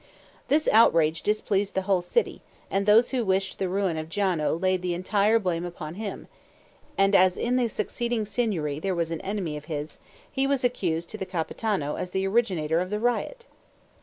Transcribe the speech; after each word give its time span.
This 0.47 0.67
outrage 0.71 1.21
displeased 1.21 1.75
the 1.75 1.83
whole 1.83 2.01
city, 2.01 2.41
and 2.71 2.87
those 2.87 3.11
who 3.11 3.23
wished 3.23 3.59
the 3.59 3.69
ruin 3.69 3.97
of 3.97 4.09
Giano 4.09 4.55
laid 4.57 4.81
the 4.81 4.95
entire 4.95 5.37
blame 5.37 5.63
upon 5.63 5.93
him; 5.93 6.25
and 6.97 7.15
as 7.15 7.37
in 7.37 7.55
the 7.55 7.67
succeeding 7.67 8.25
Signory 8.25 8.79
there 8.79 8.95
was 8.95 9.11
an 9.11 9.21
enemy 9.21 9.57
of 9.57 9.65
his, 9.65 9.99
he 10.31 10.47
was 10.47 10.63
accused 10.63 11.11
to 11.11 11.19
the 11.19 11.25
Capitano 11.27 11.97
as 11.97 12.09
the 12.09 12.25
originator 12.25 12.79
of 12.81 12.89
the 12.89 12.97
riot. 12.99 13.45